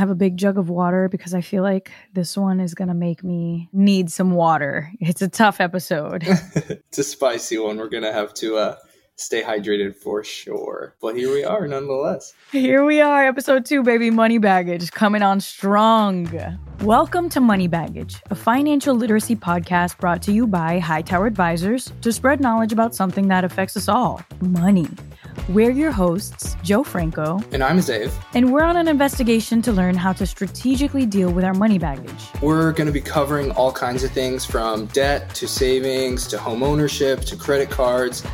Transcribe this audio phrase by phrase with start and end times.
[0.00, 2.94] have a big jug of water because I feel like this one is going to
[2.94, 4.90] make me need some water.
[4.98, 6.24] It's a tough episode.
[6.26, 7.76] it's a spicy one.
[7.76, 8.76] We're going to have to uh,
[9.16, 10.96] stay hydrated for sure.
[11.02, 12.32] But here we are nonetheless.
[12.50, 14.10] Here we are, episode two, baby.
[14.10, 16.30] Money Baggage coming on strong.
[16.80, 22.10] Welcome to Money Baggage, a financial literacy podcast brought to you by Hightower Advisors to
[22.10, 24.88] spread knowledge about something that affects us all money.
[25.48, 27.40] We're your hosts, Jo Franco.
[27.52, 28.12] And I'm Dave.
[28.34, 32.28] And we're on an investigation to learn how to strategically deal with our money baggage.
[32.40, 36.62] We're going to be covering all kinds of things from debt to savings to home
[36.62, 38.24] ownership to credit cards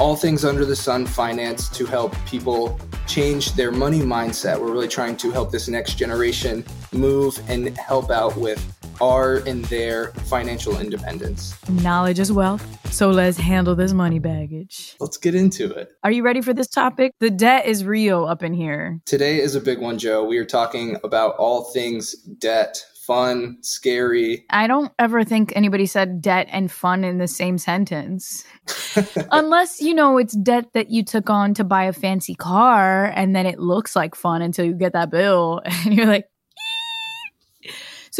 [0.00, 4.58] all things under the sun finance to help people change their money mindset.
[4.58, 9.62] We're really trying to help this next generation move and help out with our in
[9.62, 11.56] their financial independence.
[11.68, 12.92] Knowledge as wealth.
[12.92, 14.96] So let's handle this money baggage.
[15.00, 15.92] Let's get into it.
[16.02, 17.12] Are you ready for this topic?
[17.20, 19.00] The debt is real up in here.
[19.06, 20.24] Today is a big one, Jo.
[20.24, 24.44] We are talking about all things debt, fun, scary.
[24.50, 28.44] I don't ever think anybody said debt and fun in the same sentence.
[29.30, 33.34] Unless, you know, it's debt that you took on to buy a fancy car and
[33.34, 36.26] then it looks like fun until you get that bill and you're like,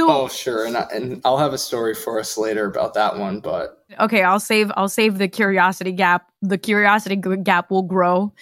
[0.00, 0.66] so Oh, sure.
[0.66, 4.22] And I, and I'll have a story for us later about that one, but Okay,
[4.22, 6.30] I'll save I'll save the curiosity gap.
[6.42, 8.32] The curiosity gap will grow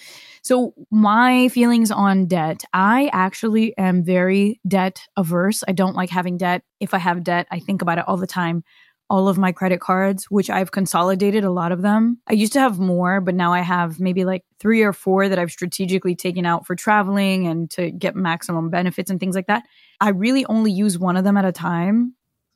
[0.41, 5.63] so, my feelings on debt I actually am very debt averse.
[5.67, 6.63] I don't like having debt.
[6.79, 8.63] If I have debt, I think about it all the time.
[9.09, 12.19] All of my credit cards, which I've consolidated a lot of them.
[12.27, 15.39] I used to have more, but now I have maybe like three or four that
[15.39, 19.63] I've strategically taken out for traveling and to get maximum benefits and things like that.
[19.99, 22.13] I really only use one of them at a time.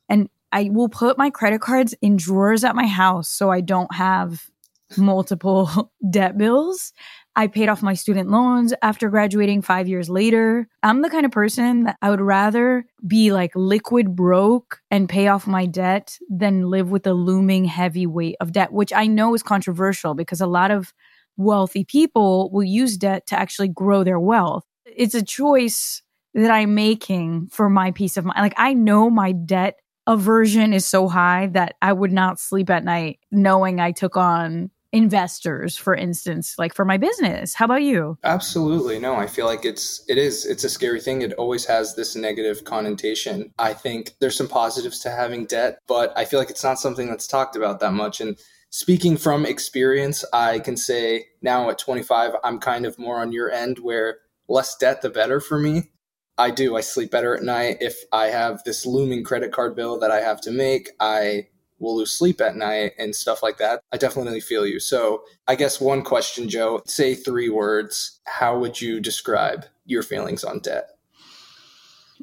[0.08, 3.92] And I will put my credit cards in drawers at my house so I don't
[3.92, 4.48] have
[4.96, 6.92] multiple debt bills.
[7.36, 10.68] I paid off my student loans after graduating five years later.
[10.82, 15.26] I'm the kind of person that I would rather be like liquid broke and pay
[15.26, 19.34] off my debt than live with the looming heavy weight of debt, which I know
[19.34, 20.92] is controversial because a lot of
[21.36, 24.64] wealthy people will use debt to actually grow their wealth.
[24.86, 26.02] It's a choice
[26.34, 28.38] that I'm making for my peace of mind.
[28.38, 32.84] Like I know my debt aversion is so high that I would not sleep at
[32.84, 37.54] night knowing I took on investors for instance like for my business.
[37.54, 38.16] How about you?
[38.24, 38.98] Absolutely.
[38.98, 41.22] No i feel like it's it is it's a scary thing.
[41.22, 43.52] It always has this negative connotation.
[43.58, 47.08] I think there's some positives to having debt but i feel like it's not something
[47.08, 48.20] that's talked about that much.
[48.20, 48.38] And
[48.70, 53.48] speaking from experience i can say now at 25 i'm kind of more on your
[53.50, 54.18] end where
[54.48, 55.90] less debt the better for me.
[56.36, 56.76] I do.
[56.76, 57.78] I sleep better at night.
[57.80, 61.48] If I have this looming credit card bill that I have to make, I
[61.84, 63.80] will lose sleep at night and stuff like that.
[63.92, 64.80] I definitely feel you.
[64.80, 68.20] So, I guess one question, Jo, say three words.
[68.24, 70.90] How would you describe your feelings on debt?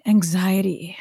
[0.06, 0.98] Anxiety.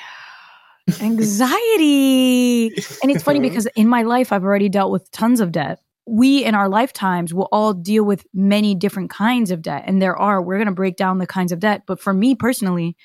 [1.00, 2.66] Anxiety.
[3.02, 5.80] and it's funny because in my life, I've already dealt with tons of debt.
[6.06, 9.84] We in our lifetimes will all deal with many different kinds of debt.
[9.86, 11.82] And there are, we're going to break down the kinds of debt.
[11.86, 12.96] But for me personally,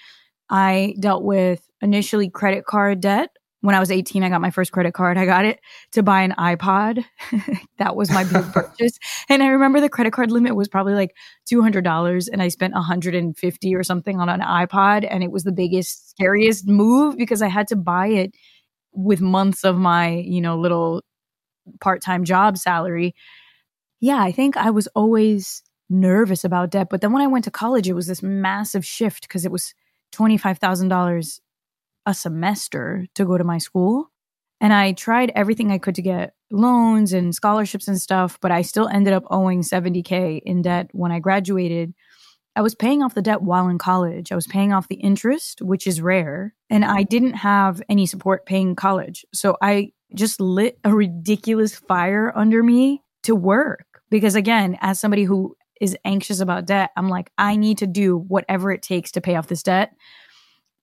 [0.50, 3.30] I dealt with initially credit card debt
[3.66, 5.18] when I was 18, I got my first credit card.
[5.18, 5.60] I got it
[5.94, 7.04] to buy an iPod.
[7.80, 9.00] that was my big purchase.
[9.28, 11.16] And I remember the credit card limit was probably like
[11.52, 16.12] $200 and I spent 150 or something on an iPod and it was the biggest
[16.12, 18.36] scariest move because I had to buy it
[18.94, 21.02] with months of my, you know, little
[21.82, 23.16] part-time job salary.
[24.00, 27.52] Yeah, I think I was always nervous about debt, but then when I went to
[27.52, 29.74] college it was this massive shift because it was
[30.14, 31.40] $25,000
[32.06, 34.12] a semester to go to my school.
[34.62, 38.62] And I tried everything I could to get loans and scholarships and stuff, but I
[38.62, 41.94] still ended up owing 70K in debt when I graduated.
[42.56, 44.32] I was paying off the debt while in college.
[44.32, 48.46] I was paying off the interest, which is rare, and I didn't have any support
[48.46, 49.26] paying college.
[49.34, 55.26] So I just lit a ridiculous fire under me to work because, again, as somebody
[55.26, 59.22] who is anxious about debt, I'm like, I need to do whatever it takes to
[59.22, 59.92] pay off this debt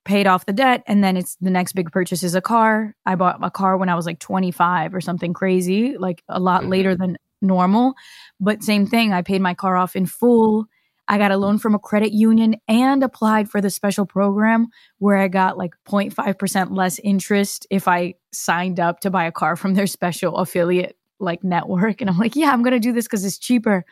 [0.04, 2.94] paid off the debt and then it's the next big purchase is a car.
[3.06, 6.62] I bought a car when i was like 25 or something crazy like a lot
[6.62, 6.70] mm-hmm.
[6.70, 7.94] later than normal.
[8.40, 10.66] But same thing i paid my car off in full.
[11.08, 14.68] I got a loan from a credit union and applied for the special program
[14.98, 19.56] where i got like 0.5% less interest if i signed up to buy a car
[19.56, 22.00] from their special affiliate like network.
[22.00, 23.84] And i'm like yeah i'm going to do this cuz it's cheaper.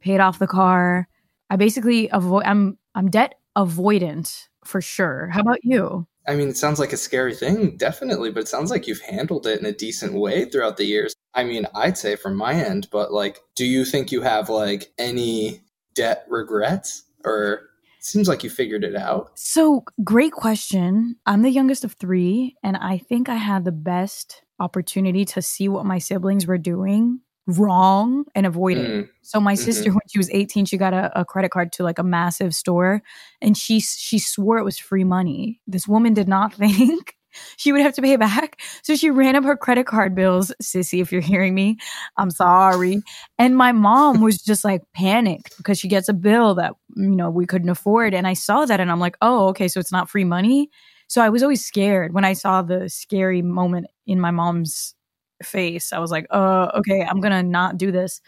[0.00, 1.08] Paid off the car.
[1.48, 5.28] I basically avoid i'm i'm debt avoidant for sure.
[5.28, 6.06] How about you?
[6.26, 9.46] I mean, it sounds like a scary thing, definitely, but it sounds like you've handled
[9.46, 11.14] it in a decent way throughout the years.
[11.34, 14.92] I mean, I'd say from my end, but like, do you think you have like
[14.98, 15.60] any
[15.94, 17.68] debt regrets or
[18.04, 19.30] seems like you figured it out.
[19.34, 21.16] So, great question.
[21.24, 25.68] I'm the youngest of three, and I think I had the best opportunity to see
[25.68, 28.90] what my siblings were doing wrong and avoid it.
[28.90, 29.08] Mm.
[29.22, 29.64] So my mm-hmm.
[29.64, 32.54] sister when she was 18 she got a, a, credit card to like a massive
[32.54, 33.02] store
[33.42, 35.60] and she she swore it was free money.
[35.66, 37.16] This woman did not think
[37.56, 38.60] she would have to pay back.
[38.82, 40.52] So she ran up her credit card bills.
[40.62, 41.78] Sissy, if you're hearing me,
[42.16, 43.02] I'm sorry.
[43.38, 47.30] And my mom was just like panicked because she gets a bill that, you know,
[47.30, 48.14] we couldn't afford.
[48.14, 50.70] And I saw that and I'm like, oh, okay, so it's not free money.
[51.08, 54.94] So I was always scared when I saw the scary moment in my mom's
[55.42, 55.92] face.
[55.92, 58.20] I was like, uh, okay, I'm going to not do this.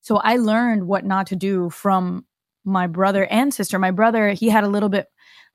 [0.00, 2.24] So I learned what not to do from
[2.64, 3.78] my brother and sister.
[3.78, 5.06] My brother, he had a little bit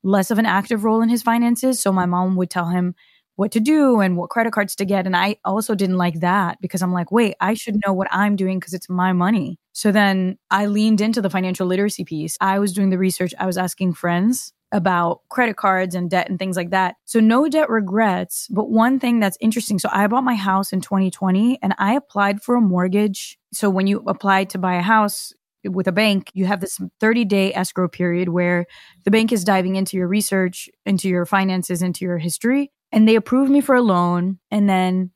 [0.02, 1.80] less of an active role in his finances.
[1.80, 2.94] So my mom would tell him
[3.36, 5.06] what to do and what credit cards to get.
[5.06, 8.34] And I also didn't like that because I'm like, wait, I should know what I'm
[8.34, 9.58] doing because it's my money.
[9.72, 12.36] So then I leaned into the financial literacy piece.
[12.40, 16.38] I was doing the research, I was asking friends about credit cards and debt and
[16.38, 16.96] things like that.
[17.04, 18.48] So no debt regrets.
[18.50, 19.78] But one thing that's interesting.
[19.78, 23.38] So I bought my house in 2020 and I applied for a mortgage.
[23.52, 25.32] So when you apply to buy a house,
[25.64, 28.66] with a bank, you have this 30 day escrow period where
[29.04, 32.70] the bank is diving into your research, into your finances, into your history.
[32.92, 34.38] And they approved me for a loan.
[34.50, 35.10] And then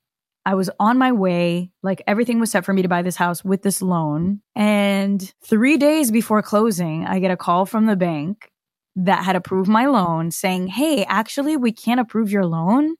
[0.44, 1.70] I was on my way.
[1.82, 4.40] Like everything was set for me to buy this house with this loan.
[4.54, 8.50] And three days before closing, I get a call from the bank
[8.96, 12.96] that had approved my loan saying, Hey, actually, we can't approve your loan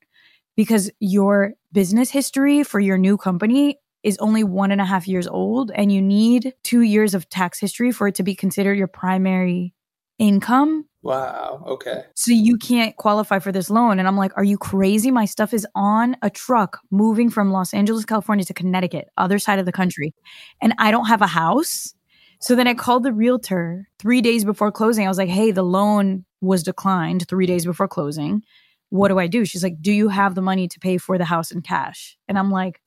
[0.57, 5.27] because your business history for your new company is only one and a half years
[5.29, 8.89] old and you need two years of tax history for it to be considered your
[8.89, 9.75] primary
[10.19, 10.87] income.
[11.03, 11.65] Wow.
[11.67, 12.05] Okay.
[12.15, 13.99] So you can't qualify for this loan.
[13.99, 15.11] And I'm like, are you crazy?
[15.11, 19.59] My stuff is on a truck moving from Los Angeles, California to Connecticut, other side
[19.59, 20.15] of the country.
[20.61, 21.95] And I don't have a house.
[22.43, 25.07] So then I called the realtor three days before closing.
[25.07, 28.43] I was like, hey, the loan was declined three days before closing.
[28.91, 29.45] What do I do?
[29.45, 32.19] She's like, do you have the money to pay for the house in cash?
[32.27, 32.83] And I'm like,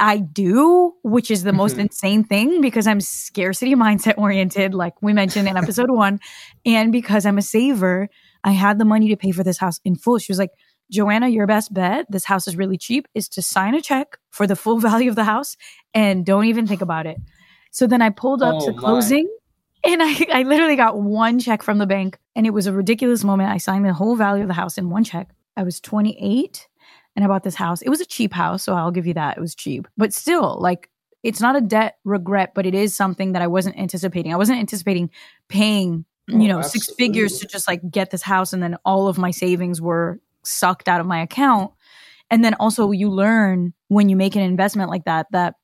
[0.00, 1.82] I do, which is the most mm-hmm.
[1.82, 6.18] insane thing because I'm scarcity mindset oriented, like we mentioned in episode one.
[6.66, 8.08] And because I'm a saver,
[8.42, 10.18] I had the money to pay for this house in full.
[10.18, 10.50] She was like,
[10.90, 14.48] Joanna, your best bet, this house is really cheap, is to sign a check for
[14.48, 15.56] the full value of the house
[15.94, 17.18] and don't even think about it.
[17.76, 19.28] So then I pulled up oh, to closing
[19.84, 19.92] my.
[19.92, 23.22] and I, I literally got one check from the bank and it was a ridiculous
[23.22, 23.50] moment.
[23.50, 25.28] I signed the whole value of the house in one check.
[25.58, 26.68] I was 28
[27.14, 27.82] and I bought this house.
[27.82, 29.36] It was a cheap house, so I'll give you that.
[29.36, 29.86] It was cheap.
[29.94, 30.88] But still, like
[31.22, 34.32] it's not a debt regret, but it is something that I wasn't anticipating.
[34.32, 35.10] I wasn't anticipating
[35.48, 36.80] paying, you oh, know, absolutely.
[36.80, 40.18] six figures to just like get this house and then all of my savings were
[40.44, 41.72] sucked out of my account.
[42.30, 45.56] And then also you learn when you make an investment like that that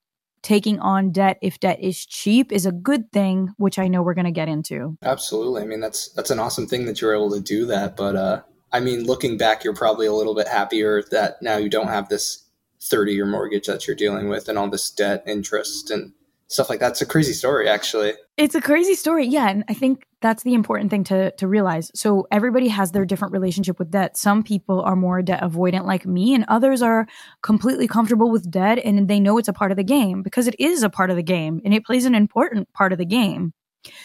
[0.42, 4.14] taking on debt if debt is cheap is a good thing which i know we're
[4.14, 4.96] going to get into.
[5.02, 5.62] Absolutely.
[5.62, 8.42] I mean that's that's an awesome thing that you're able to do that but uh
[8.72, 12.08] I mean, looking back, you're probably a little bit happier that now you don't have
[12.08, 12.46] this
[12.80, 16.12] 30 year mortgage that you're dealing with and all this debt interest and
[16.52, 16.92] stuff like that.
[16.92, 18.14] It's a crazy story, actually.
[18.36, 19.26] It's a crazy story.
[19.26, 19.48] Yeah.
[19.48, 21.90] And I think that's the important thing to, to realize.
[21.94, 24.16] So everybody has their different relationship with debt.
[24.16, 27.06] Some people are more debt avoidant like me, and others are
[27.42, 30.56] completely comfortable with debt and they know it's a part of the game because it
[30.58, 33.52] is a part of the game and it plays an important part of the game.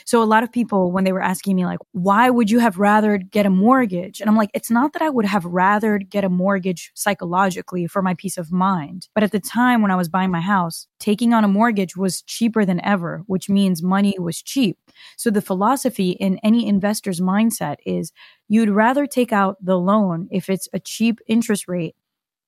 [0.06, 2.78] So a lot of people, when they were asking me, like, why would you have
[2.78, 4.20] rather get a mortgage?
[4.20, 8.02] And I'm like, it's not that I would have rather get a mortgage psychologically for
[8.02, 9.08] my peace of mind.
[9.14, 12.22] But at the time when I was buying my house, taking on a mortgage was
[12.24, 14.78] cheaper than ever, which means money was cheap.
[15.18, 18.12] So the philosophy in any investor's mindset is
[18.48, 21.96] you'd rather take out the loan if it's a cheap interest rate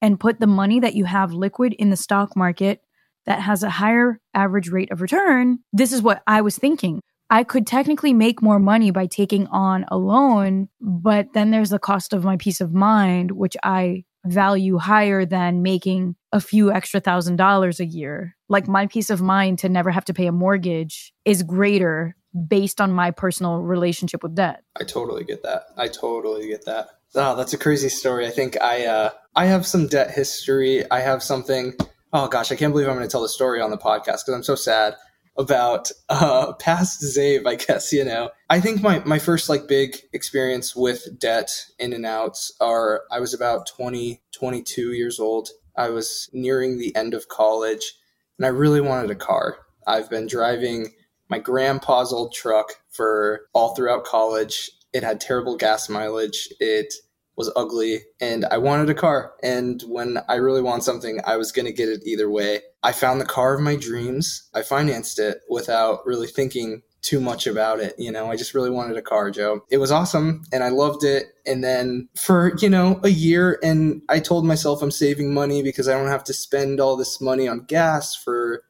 [0.01, 2.81] and put the money that you have liquid in the stock market
[3.25, 5.59] that has a higher average rate of return.
[5.73, 7.01] This is what I was thinking.
[7.29, 11.79] I could technically make more money by taking on a loan, but then there's the
[11.79, 16.99] cost of my peace of mind, which I value higher than making a few extra
[16.99, 18.35] thousand dollars a year.
[18.49, 22.15] Like my peace of mind to never have to pay a mortgage is greater
[22.47, 24.63] based on my personal relationship with debt.
[24.79, 25.65] I totally get that.
[25.77, 26.87] I totally get that.
[27.15, 28.27] Oh, that's a crazy story.
[28.27, 30.89] I think I uh I have some debt history.
[30.91, 31.73] I have something
[32.11, 34.33] Oh gosh, I can't believe I'm going to tell the story on the podcast because
[34.33, 34.95] I'm so sad
[35.37, 38.29] about uh, past Zave, I guess, you know.
[38.49, 43.19] I think my, my first like big experience with debt in and outs are I
[43.19, 45.49] was about 20, 22 years old.
[45.75, 47.93] I was nearing the end of college
[48.37, 49.57] and I really wanted a car.
[49.87, 50.93] I've been driving
[51.29, 54.71] my grandpa's old truck for all throughout college.
[54.93, 56.49] It had terrible gas mileage.
[56.59, 56.93] It
[57.37, 59.33] was ugly and I wanted a car.
[59.41, 62.61] And when I really want something, I was going to get it either way.
[62.83, 64.49] I found the car of my dreams.
[64.53, 67.95] I financed it without really thinking too much about it.
[67.97, 69.63] You know, I just really wanted a car, Jo.
[69.69, 71.27] It was awesome and I loved it.
[71.45, 75.87] And then for, you know, a year, and I told myself I'm saving money because
[75.87, 78.63] I don't have to spend all this money on gas for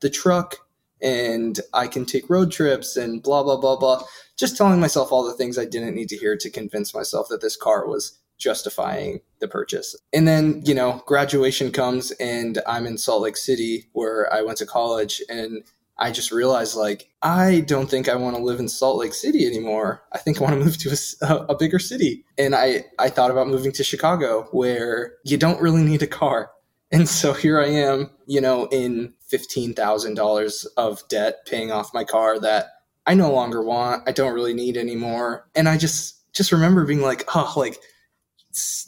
[0.00, 0.56] the truck
[1.00, 4.02] and I can take road trips and blah, blah, blah, blah.
[4.36, 7.40] Just telling myself all the things I didn't need to hear to convince myself that
[7.40, 9.96] this car was justifying the purchase.
[10.12, 14.58] And then, you know, graduation comes and I'm in Salt Lake City where I went
[14.58, 15.64] to college and
[15.98, 19.46] I just realized like I don't think I want to live in Salt Lake City
[19.46, 20.02] anymore.
[20.12, 22.24] I think I want to move to a, a, bigger city.
[22.38, 26.52] And I I thought about moving to Chicago where you don't really need a car.
[26.90, 32.38] And so here I am, you know, in $15,000 of debt paying off my car
[32.38, 32.66] that
[33.06, 35.48] I no longer want, I don't really need anymore.
[35.54, 37.80] And I just just remember being like, "Oh, like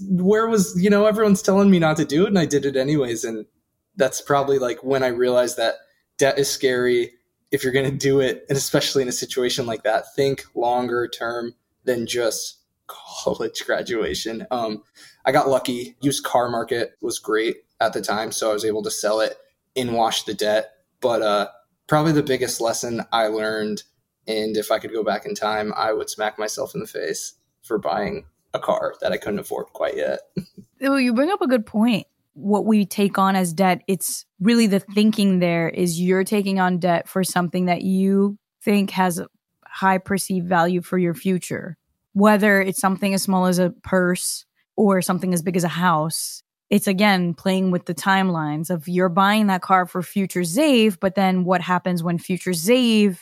[0.08, 2.76] where was, you know, everyone's telling me not to do it and I did it
[2.76, 3.46] anyways." And
[3.96, 5.74] that's probably like when I realized that
[6.18, 7.12] debt is scary
[7.50, 11.08] if you're going to do it, and especially in a situation like that, think longer
[11.08, 14.46] term than just college graduation.
[14.50, 14.82] Um,
[15.24, 15.96] I got lucky.
[16.00, 19.36] Used car market was great at the time, so I was able to sell it
[19.76, 20.72] and wash the debt.
[21.00, 21.48] But uh,
[21.86, 23.82] probably the biggest lesson I learned,
[24.26, 27.34] and if I could go back in time, I would smack myself in the face
[27.62, 30.20] for buying a car that I couldn't afford quite yet.
[30.80, 34.66] well, you bring up a good point what we take on as debt, it's really
[34.66, 39.20] the thinking there is you're taking on debt for something that you think has
[39.66, 41.76] high perceived value for your future.
[42.12, 44.44] Whether it's something as small as a purse
[44.76, 49.08] or something as big as a house, it's again playing with the timelines of you're
[49.08, 53.18] buying that car for future Zave, but then what happens when future Zave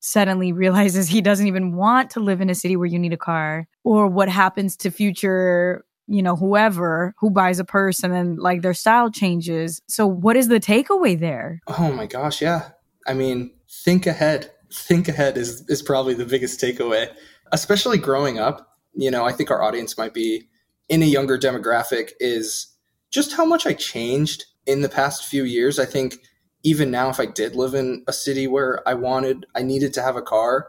[0.00, 3.18] suddenly realizes he doesn't even want to live in a city where you need a
[3.18, 3.66] car?
[3.84, 8.62] Or what happens to future you know, whoever who buys a purse and then like
[8.62, 9.82] their style changes.
[9.88, 11.60] So what is the takeaway there?
[11.68, 12.70] Oh my gosh, yeah.
[13.06, 13.52] I mean,
[13.84, 14.50] think ahead.
[14.72, 17.12] Think ahead is is probably the biggest takeaway.
[17.52, 20.48] Especially growing up, you know, I think our audience might be
[20.88, 22.74] in a younger demographic is
[23.10, 25.78] just how much I changed in the past few years.
[25.78, 26.18] I think
[26.68, 30.02] even now if I did live in a city where I wanted I needed to
[30.02, 30.68] have a car,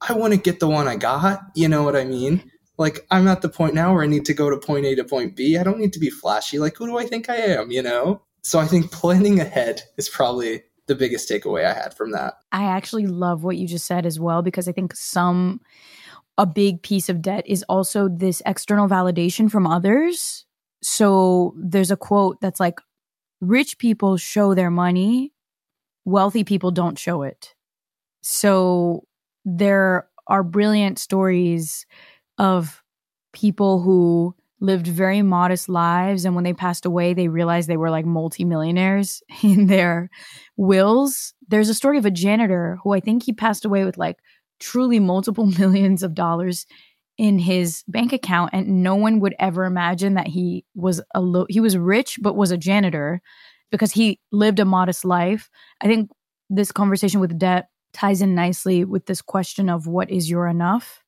[0.00, 1.40] I wouldn't get the one I got.
[1.54, 2.50] You know what I mean?
[2.78, 5.04] Like I'm at the point now where I need to go to point A to
[5.04, 5.58] point B.
[5.58, 6.58] I don't need to be flashy.
[6.58, 8.22] Like who do I think I am, you know?
[8.42, 12.34] So I think planning ahead is probably the biggest takeaway I had from that.
[12.52, 15.60] I actually love what you just said as well because I think some
[16.38, 20.46] a big piece of debt is also this external validation from others.
[20.82, 22.80] So there's a quote that's like
[23.46, 25.32] rich people show their money,
[26.04, 27.54] wealthy people don't show it.
[28.22, 29.04] So
[29.44, 31.86] there are brilliant stories
[32.38, 32.82] of
[33.32, 37.90] people who lived very modest lives and when they passed away they realized they were
[37.90, 40.08] like multimillionaires in their
[40.56, 44.18] wills there's a story of a janitor who i think he passed away with like
[44.58, 46.66] truly multiple millions of dollars
[47.18, 51.46] in his bank account and no one would ever imagine that he was a lo-
[51.48, 53.20] he was rich but was a janitor
[53.70, 56.10] because he lived a modest life i think
[56.50, 61.02] this conversation with debt ties in nicely with this question of what is your enough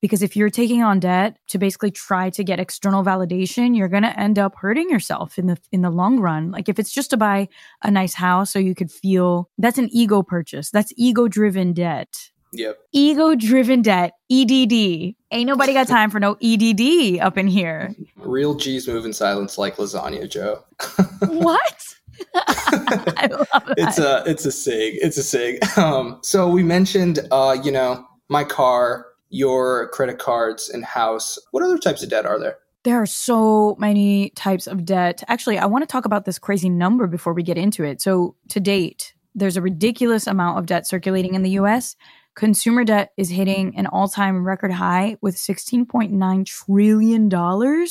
[0.00, 4.04] because if you're taking on debt to basically try to get external validation, you're going
[4.04, 6.50] to end up hurting yourself in the in the long run.
[6.50, 7.48] Like if it's just to buy
[7.82, 10.70] a nice house so you could feel that's an ego purchase.
[10.70, 12.30] That's ego driven debt.
[12.52, 12.78] Yep.
[12.92, 15.14] Ego driven debt, EDD.
[15.30, 17.94] Ain't nobody got time for no EDD up in here.
[18.16, 20.64] Real G's move in silence like lasagna, Jo.
[21.26, 21.84] what?
[23.76, 24.94] it's a it's a sig.
[25.00, 25.62] It's a sig.
[25.78, 31.38] Um, so we mentioned uh, you know, my car your credit cards and house.
[31.50, 32.58] What other types of debt are there?
[32.84, 35.22] There are so many types of debt.
[35.28, 38.00] Actually, I want to talk about this crazy number before we get into it.
[38.00, 41.96] So, to date, there's a ridiculous amount of debt circulating in the US.
[42.38, 47.86] Consumer debt is hitting an all time record high with $16.9 trillion,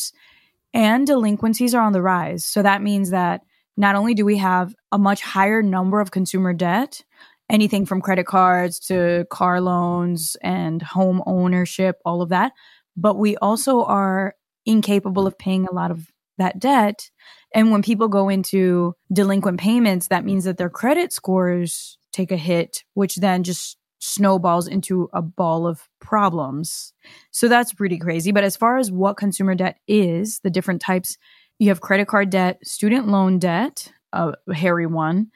[0.73, 2.45] and delinquencies are on the rise.
[2.45, 3.41] So, that means that
[3.75, 7.03] not only do we have a much higher number of consumer debt,
[7.49, 12.53] anything from credit cards to car loans and home ownership, all of that.
[12.95, 14.33] But we also are
[14.65, 17.09] incapable of paying a lot of that debt.
[17.53, 22.37] And when people go into delinquent payments, that means that their credit scores take a
[22.37, 26.93] hit, which then just snowballs into a ball of problems.
[27.31, 28.31] So that's pretty crazy.
[28.31, 31.17] But as far as what consumer debt is, the different types,
[31.59, 35.31] you have credit card debt, student loan debt, uh, a hairy one,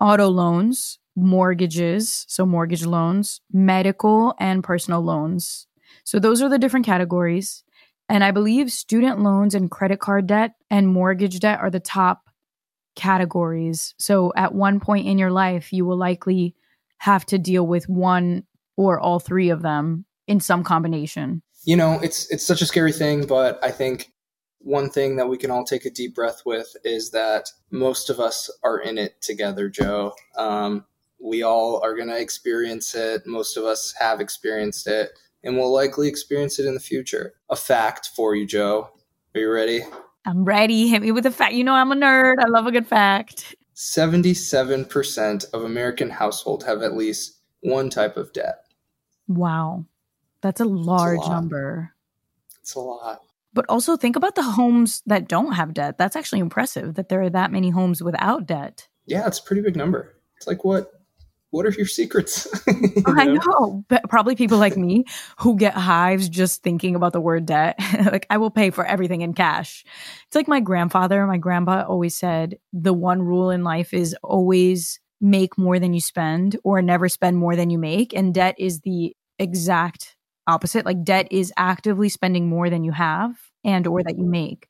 [0.00, 5.66] auto loans, mortgages, so mortgage loans, medical, and personal loans.
[6.04, 7.64] So those are the different categories.
[8.08, 12.28] And I believe student loans and credit card debt and mortgage debt are the top
[12.94, 13.94] categories.
[13.98, 16.54] So at one point in your life, you will likely
[16.98, 18.44] have to deal with one
[18.76, 21.42] or all three of them in some combination?
[21.64, 24.12] You know, it's it's such a scary thing, but I think
[24.58, 28.18] one thing that we can all take a deep breath with is that most of
[28.18, 30.12] us are in it together, Jo.
[30.36, 30.84] Um,
[31.20, 33.26] we all are going to experience it.
[33.26, 35.10] Most of us have experienced it
[35.44, 37.34] and will likely experience it in the future.
[37.48, 38.90] A fact for you, Jo.
[39.34, 39.82] Are you ready?
[40.24, 40.88] I'm ready.
[40.88, 41.54] Hit me with a fact.
[41.54, 42.36] You know, I'm a nerd.
[42.40, 43.54] I love a good fact.
[43.76, 48.64] 77% of American households have at least one type of debt.
[49.28, 49.84] Wow.
[50.40, 51.92] That's a large a number.
[52.60, 53.20] It's a lot.
[53.52, 55.98] But also think about the homes that don't have debt.
[55.98, 58.88] That's actually impressive that there are that many homes without debt.
[59.06, 60.14] Yeah, it's a pretty big number.
[60.36, 60.95] It's like what
[61.56, 62.46] what are your secrets?
[62.66, 63.14] you know?
[63.16, 63.84] I know.
[63.88, 65.04] But probably people like me
[65.38, 67.76] who get hives just thinking about the word debt.
[68.12, 69.84] like, I will pay for everything in cash.
[70.26, 75.00] It's like my grandfather, my grandpa always said the one rule in life is always
[75.20, 78.14] make more than you spend or never spend more than you make.
[78.14, 80.14] And debt is the exact
[80.46, 80.84] opposite.
[80.84, 83.34] Like, debt is actively spending more than you have
[83.64, 84.68] and or that you make.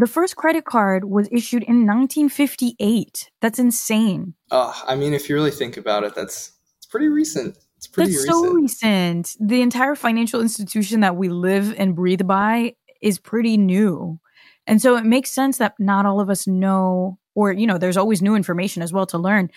[0.00, 3.30] The first credit card was issued in 1958.
[3.42, 4.32] That's insane.
[4.50, 7.58] Uh, I mean, if you really think about it, that's it's pretty recent.
[7.76, 8.46] It's pretty that's recent.
[8.46, 9.36] so recent.
[9.38, 14.18] The entire financial institution that we live and breathe by is pretty new.
[14.66, 17.98] And so it makes sense that not all of us know, or, you know, there's
[17.98, 19.50] always new information as well to learn.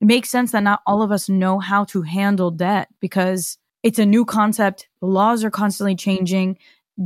[0.00, 4.00] It makes sense that not all of us know how to handle debt because it's
[4.00, 4.88] a new concept.
[5.00, 6.58] Laws are constantly changing,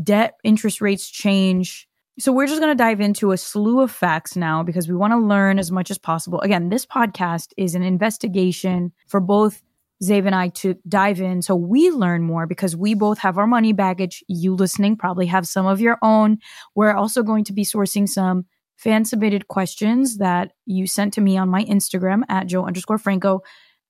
[0.02, 1.87] debt interest rates change
[2.18, 5.12] so we're just going to dive into a slew of facts now because we want
[5.12, 6.40] to learn as much as possible.
[6.40, 9.62] Again, this podcast is an investigation for both
[10.02, 13.46] Zave and I to dive in so we learn more because we both have our
[13.46, 14.22] money baggage.
[14.28, 16.38] You listening probably have some of your own.
[16.74, 18.46] We're also going to be sourcing some
[18.76, 23.42] fan submitted questions that you sent to me on my Instagram at Jo underscore Franco.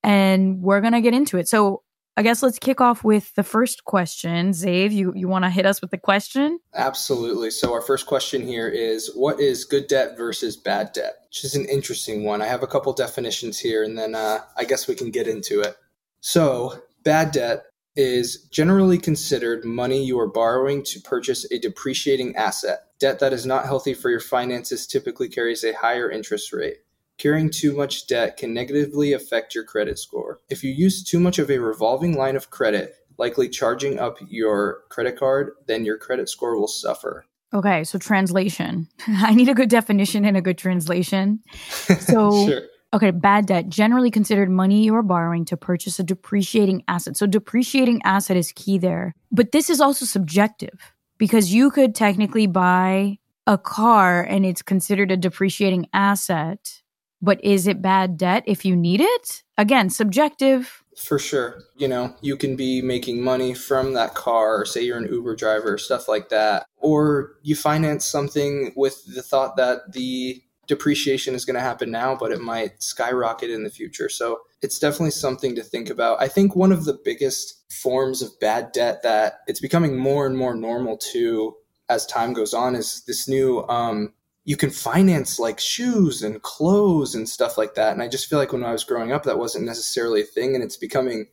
[0.02, 1.48] And we're going to get into it.
[1.48, 1.82] So
[2.18, 4.50] I guess let's kick off with the first question.
[4.50, 6.58] Zave, you, you want to hit us with the question?
[6.74, 7.52] Absolutely.
[7.52, 11.12] So, our first question here is What is good debt versus bad debt?
[11.28, 12.42] Which is an interesting one.
[12.42, 15.60] I have a couple definitions here, and then uh, I guess we can get into
[15.60, 15.76] it.
[16.20, 22.80] So, bad debt is generally considered money you are borrowing to purchase a depreciating asset.
[22.98, 26.78] Debt that is not healthy for your finances typically carries a higher interest rate.
[27.18, 30.38] Carrying too much debt can negatively affect your credit score.
[30.48, 34.82] If you use too much of a revolving line of credit, likely charging up your
[34.88, 37.26] credit card, then your credit score will suffer.
[37.52, 38.86] Okay, so translation.
[39.08, 41.40] I need a good definition and a good translation.
[41.98, 42.62] So, sure.
[42.94, 47.16] okay, bad debt, generally considered money you are borrowing to purchase a depreciating asset.
[47.16, 49.12] So, depreciating asset is key there.
[49.32, 55.10] But this is also subjective because you could technically buy a car and it's considered
[55.10, 56.82] a depreciating asset
[57.20, 59.42] but is it bad debt if you need it?
[59.56, 60.82] Again, subjective.
[60.96, 61.62] For sure.
[61.76, 65.78] You know, you can be making money from that car, say you're an Uber driver,
[65.78, 66.66] stuff like that.
[66.76, 72.14] Or you finance something with the thought that the depreciation is going to happen now,
[72.14, 74.08] but it might skyrocket in the future.
[74.08, 76.20] So it's definitely something to think about.
[76.20, 80.36] I think one of the biggest forms of bad debt that it's becoming more and
[80.36, 81.54] more normal to
[81.88, 84.12] as time goes on is this new um,
[84.48, 87.92] you can finance like shoes and clothes and stuff like that.
[87.92, 90.54] And I just feel like when I was growing up, that wasn't necessarily a thing,
[90.54, 91.26] and it's becoming.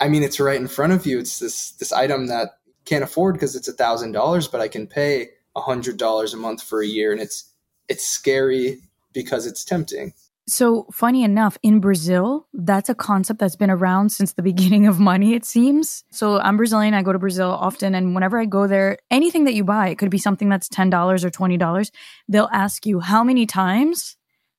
[0.00, 1.18] I mean, it's right in front of you.
[1.18, 2.52] It's this this item that
[2.86, 6.38] can't afford because it's a thousand dollars, but I can pay a hundred dollars a
[6.38, 7.52] month for a year, and it's
[7.86, 8.80] it's scary
[9.12, 10.14] because it's tempting.
[10.46, 15.00] So, funny enough, in Brazil, that's a concept that's been around since the beginning of
[15.00, 16.04] money, it seems.
[16.12, 16.92] So, I'm Brazilian.
[16.92, 17.94] I go to Brazil often.
[17.94, 21.24] And whenever I go there, anything that you buy, it could be something that's $10
[21.24, 21.90] or $20,
[22.28, 24.16] they'll ask you, How many times?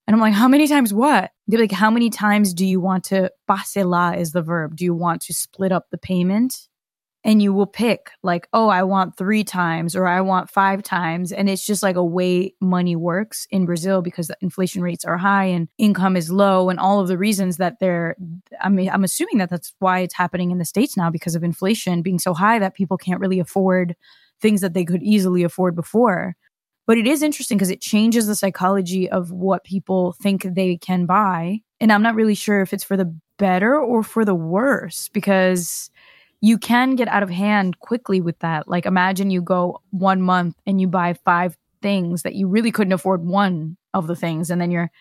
[0.07, 1.31] And I'm like, How many times what?
[1.47, 4.75] They're like, How many times do you want to, parcelar is the verb.
[4.75, 6.67] Do you want to split up the payment?
[7.25, 11.31] And you will pick like, oh, I want three times or I want five times.
[11.31, 15.17] And it's just like a way money works in Brazil because the inflation rates are
[15.17, 18.15] high and income is low and all of the reasons that they're,
[18.61, 21.43] I mean, I'm assuming that that's why it's happening in the States now because of
[21.43, 23.95] inflation being so high that people can't really afford
[24.39, 26.35] things that they could easily afford before.
[26.85, 31.07] But it is interesting because it changes the psychology of what people think they can
[31.07, 31.61] buy.
[31.79, 35.89] And I'm not really sure if it's for the better or for the worse because
[36.41, 38.67] you can get out of hand quickly with that.
[38.67, 42.93] Like imagine you go one month and you buy five things that you really couldn't
[42.93, 44.91] afford one of the things and then you're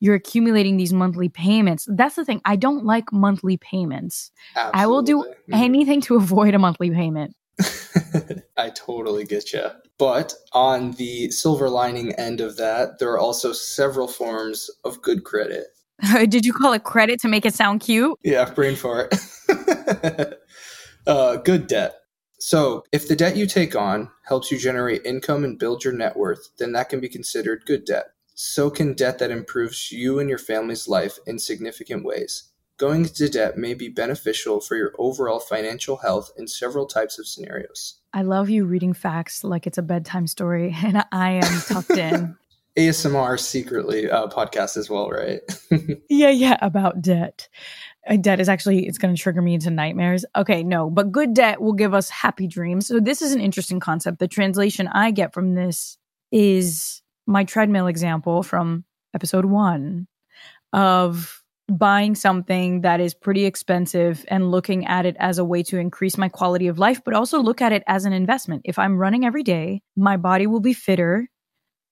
[0.00, 1.86] you're accumulating these monthly payments.
[1.88, 2.40] That's the thing.
[2.44, 4.32] I don't like monthly payments.
[4.56, 4.80] Absolutely.
[4.80, 5.54] I will do mm-hmm.
[5.54, 7.36] anything to avoid a monthly payment.
[8.56, 9.64] I totally get you.
[9.98, 15.22] But on the silver lining end of that, there are also several forms of good
[15.22, 15.66] credit.
[16.28, 18.18] Did you call it credit to make it sound cute?
[18.24, 20.38] Yeah, brain for it.
[21.06, 21.96] uh, good debt.
[22.38, 26.16] So, if the debt you take on helps you generate income and build your net
[26.16, 28.06] worth, then that can be considered good debt.
[28.34, 32.50] So can debt that improves you and your family's life in significant ways.
[32.78, 37.28] Going into debt may be beneficial for your overall financial health in several types of
[37.28, 38.00] scenarios.
[38.12, 42.36] I love you reading facts like it's a bedtime story, and I am tucked in.
[42.76, 45.40] ASMR secretly uh, podcast as well, right?
[46.08, 47.48] yeah, yeah, about debt.
[48.20, 50.24] Debt is actually it's going to trigger me into nightmares.
[50.36, 52.86] Okay, no, but good debt will give us happy dreams.
[52.88, 54.18] So this is an interesting concept.
[54.18, 55.98] The translation I get from this
[56.32, 58.84] is my treadmill example from
[59.14, 60.08] episode 1
[60.72, 65.78] of buying something that is pretty expensive and looking at it as a way to
[65.78, 68.62] increase my quality of life, but also look at it as an investment.
[68.64, 71.28] If I'm running every day, my body will be fitter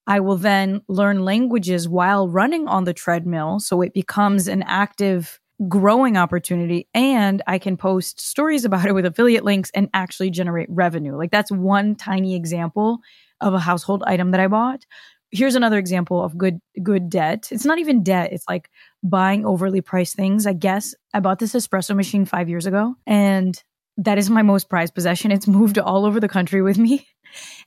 [0.06, 3.60] I will then learn languages while running on the treadmill.
[3.60, 9.04] So it becomes an active growing opportunity and I can post stories about it with
[9.04, 11.16] affiliate links and actually generate revenue.
[11.16, 13.00] Like that's one tiny example
[13.40, 14.86] of a household item that I bought.
[15.30, 17.48] Here's another example of good good debt.
[17.52, 18.32] It's not even debt.
[18.32, 18.70] It's like
[19.02, 20.46] buying overly priced things.
[20.46, 23.62] I guess I bought this espresso machine 5 years ago and
[23.98, 25.30] that is my most prized possession.
[25.30, 27.06] It's moved all over the country with me.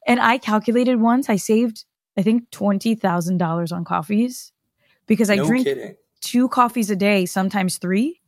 [0.06, 1.86] And I calculated once I saved
[2.18, 4.52] I think $20,000 on coffees
[5.08, 5.96] because I no drink kidding.
[6.24, 8.20] Two coffees a day, sometimes three.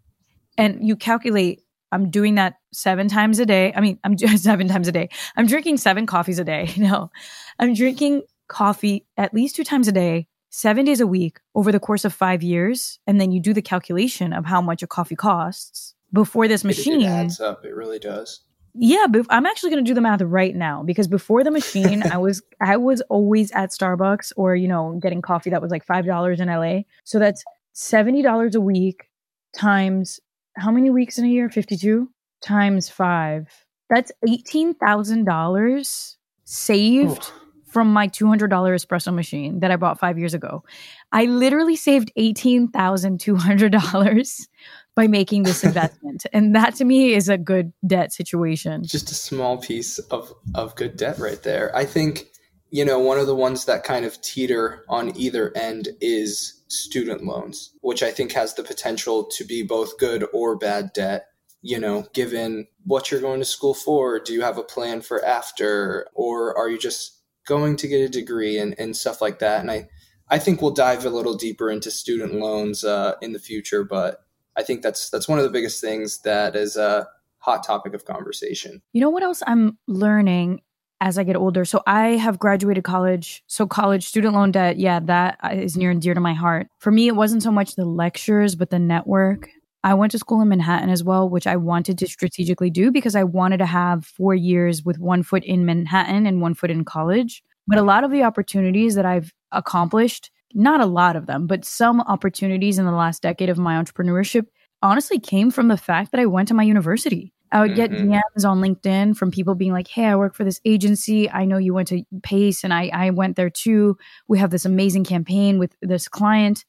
[0.57, 3.73] And you calculate, I'm doing that seven times a day.
[3.75, 5.09] I mean, I'm seven times a day.
[5.35, 6.69] I'm drinking seven coffees a day.
[6.77, 7.09] No,
[7.57, 11.79] I'm drinking coffee at least two times a day, seven days a week over the
[11.79, 12.99] course of five years.
[13.07, 17.01] And then you do the calculation of how much a coffee costs before this machine.
[17.01, 17.65] It, it adds up.
[17.65, 18.41] It really does
[18.77, 22.03] yeah but i'm actually going to do the math right now because before the machine
[22.11, 25.85] i was i was always at starbucks or you know getting coffee that was like
[25.85, 27.43] five dollars in la so that's
[27.75, 29.09] $70 a week
[29.55, 30.19] times
[30.55, 32.09] how many weeks in a year 52
[32.41, 33.47] times five
[33.89, 37.31] that's $18000 saved
[37.67, 40.63] from my $200 espresso machine that i bought five years ago
[41.11, 44.47] i literally saved $18200
[44.95, 46.25] by making this investment.
[46.33, 48.83] and that to me is a good debt situation.
[48.83, 51.75] Just a small piece of, of good debt right there.
[51.75, 52.27] I think,
[52.71, 57.23] you know, one of the ones that kind of teeter on either end is student
[57.23, 61.27] loans, which I think has the potential to be both good or bad debt.
[61.61, 65.23] You know, given what you're going to school for, do you have a plan for
[65.25, 69.61] after, or are you just going to get a degree and, and stuff like that?
[69.61, 69.87] And I,
[70.29, 74.25] I think we'll dive a little deeper into student loans uh, in the future, but
[74.55, 77.07] I think that's that's one of the biggest things that is a
[77.39, 78.81] hot topic of conversation.
[78.93, 80.61] You know what else I'm learning
[81.01, 81.65] as I get older?
[81.65, 83.43] So I have graduated college.
[83.47, 86.67] So college student loan debt, yeah, that is near and dear to my heart.
[86.79, 89.49] For me, it wasn't so much the lectures, but the network.
[89.83, 93.15] I went to school in Manhattan as well, which I wanted to strategically do because
[93.15, 96.83] I wanted to have four years with one foot in Manhattan and one foot in
[96.85, 97.43] college.
[97.67, 101.65] But a lot of the opportunities that I've accomplished not a lot of them, but
[101.65, 104.45] some opportunities in the last decade of my entrepreneurship
[104.81, 107.33] honestly came from the fact that I went to my university.
[107.55, 108.11] I would get mm-hmm.
[108.11, 111.31] DMs on LinkedIn from people being like, Hey, I work for this agency.
[111.31, 113.97] I know you went to Pace and I, I went there too.
[114.27, 116.65] We have this amazing campaign with this client.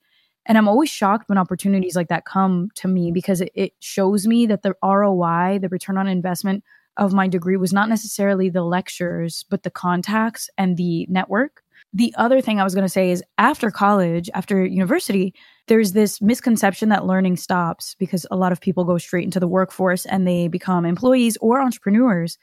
[0.46, 4.28] And I'm always shocked when opportunities like that come to me because it, it shows
[4.28, 6.62] me that the ROI, the return on investment
[6.96, 11.64] of my degree was not necessarily the lectures, but the contacts and the network
[11.96, 15.34] the other thing I was going to say is after college, after university,
[15.66, 19.48] there's this misconception that learning stops because a lot of people go straight into the
[19.48, 22.36] workforce and they become employees or entrepreneurs.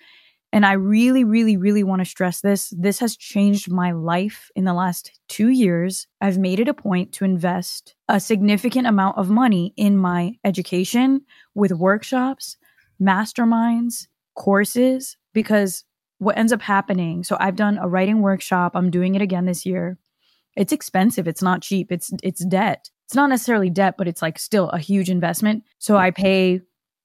[0.51, 2.73] And I really, really, really want to stress this.
[2.75, 6.07] This has changed my life in the last two years.
[6.19, 11.21] I've made it a point to invest a significant amount of money in my education
[11.53, 12.57] with workshops,
[12.99, 15.83] masterminds, courses, because
[16.23, 17.23] what ends up happening.
[17.23, 18.73] So i've done a writing workshop.
[18.75, 19.97] I'm doing it again this year.
[20.55, 21.27] It's expensive.
[21.27, 21.91] It's not cheap.
[21.91, 22.89] It's it's debt.
[23.05, 25.63] It's not necessarily debt but it's like still a huge investment.
[25.79, 26.61] So i pay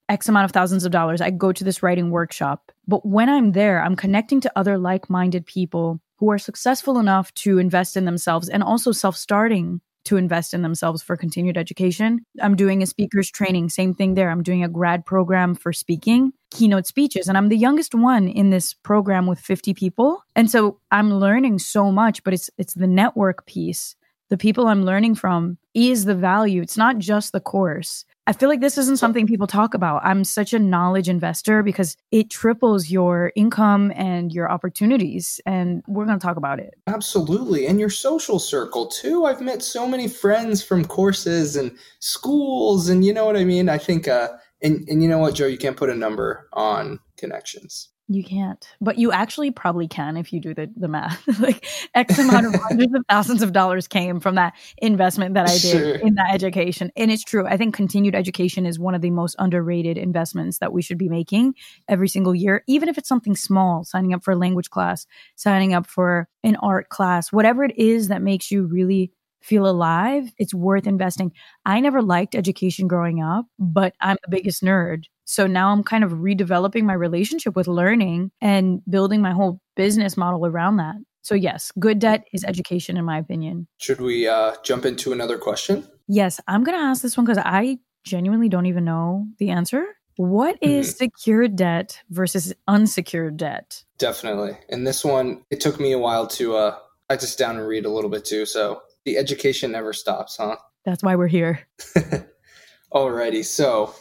[0.07, 1.21] x amount of thousands of dollars.
[1.21, 2.71] I go to this writing workshop.
[2.87, 7.59] But when i'm there i'm connecting to other like-minded people who are successful enough to
[7.59, 12.25] invest in themselves and also self-starting to invest in themselves for continued education.
[12.41, 14.29] I'm doing a speaker's training, same thing there.
[14.29, 18.49] I'm doing a grad program for speaking, keynote speeches, and I'm the youngest one in
[18.49, 20.23] this program with 50 people.
[20.35, 23.95] And so I'm learning so much, but it's it's the network piece.
[24.29, 26.61] The people I'm learning from is the value.
[26.61, 28.05] It's not just the course.
[28.29, 30.05] I feel like this isn't something people talk about.
[30.05, 35.41] I'm such a knowledge investor because it triples your income and your opportunities.
[35.47, 36.75] And we're going to talk about it.
[36.85, 37.65] Absolutely.
[37.65, 39.25] And your social circle too.
[39.25, 42.87] I've met so many friends from courses and schools.
[42.87, 43.67] And you know what I mean?
[43.67, 44.29] I think, uh,
[44.61, 47.89] and, and you know what, Jo, you can't put a number on connections.
[48.11, 51.21] You can't, but you actually probably can if you do the, the math.
[51.39, 55.51] like X amount of hundreds of thousands of dollars came from that investment that I
[55.51, 55.95] did sure.
[55.95, 56.91] in that education.
[56.95, 57.45] And it's true.
[57.45, 61.07] I think continued education is one of the most underrated investments that we should be
[61.07, 61.53] making
[61.87, 65.75] every single year, even if it's something small, signing up for a language class, signing
[65.75, 70.53] up for an art class, whatever it is that makes you really feel alive, it's
[70.53, 71.31] worth investing.
[71.63, 75.05] I never liked education growing up, but I'm the biggest nerd.
[75.29, 80.17] So now I'm kind of redeveloping my relationship with learning and building my whole business
[80.17, 80.95] model around that.
[81.21, 83.67] So, yes, good debt is education, in my opinion.
[83.77, 85.87] Should we uh, jump into another question?
[86.07, 89.85] Yes, I'm going to ask this one because I genuinely don't even know the answer.
[90.15, 90.97] What is mm-hmm.
[90.97, 93.83] secured debt versus unsecured debt?
[93.99, 94.57] Definitely.
[94.69, 97.85] And this one, it took me a while to uh, I just down and read
[97.85, 98.47] a little bit too.
[98.47, 100.55] So the education never stops, huh?
[100.85, 101.67] That's why we're here.
[102.91, 103.93] Alrighty, so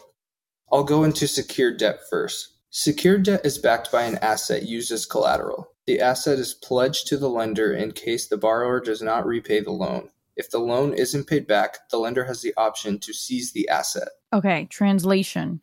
[0.71, 2.55] I'll go into secured debt first.
[2.71, 5.69] Secured debt is backed by an asset used as collateral.
[5.87, 9.71] The asset is pledged to the lender in case the borrower does not repay the
[9.71, 10.11] loan.
[10.37, 14.09] If the loan isn't paid back, the lender has the option to seize the asset.
[14.33, 15.63] Okay, translation.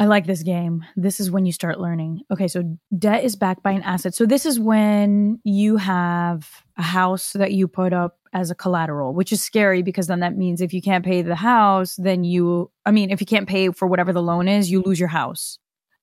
[0.00, 0.82] I like this game.
[0.96, 2.22] This is when you start learning.
[2.32, 4.14] Okay, so debt is backed by an asset.
[4.14, 9.12] So this is when you have a house that you put up as a collateral,
[9.12, 12.70] which is scary because then that means if you can't pay the house, then you,
[12.86, 15.58] I mean, if you can't pay for whatever the loan is, you lose your house.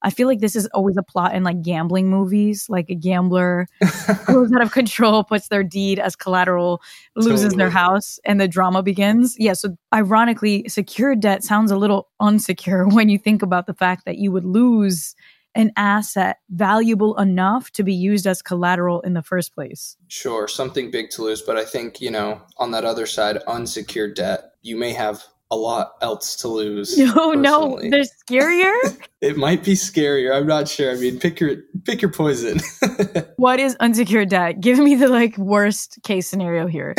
[0.08, 3.68] I feel like this is always a plot in like gambling movies, like a gambler
[4.26, 6.82] goes out of control, puts their deed as collateral,
[7.18, 7.58] loses totally.
[7.58, 9.36] their house, and the drama begins.
[9.38, 9.52] Yeah.
[9.52, 14.18] So, ironically, secured debt sounds a little unsecure when you think about the fact that
[14.18, 15.14] you would lose
[15.56, 19.98] an asset valuable enough to be used as collateral in the first place.
[20.08, 24.16] Sure, something big to lose, but I think, you know, on that other side, unsecured
[24.16, 26.98] debt, you may have a lot else to lose.
[27.18, 28.76] No, no, they're scarier.
[29.22, 30.36] it might be scarier.
[30.36, 30.92] I'm not sure.
[30.92, 32.60] I mean, pick your pick your poison.
[33.38, 34.60] what is unsecured debt?
[34.60, 36.96] Give me the like worst case scenario here.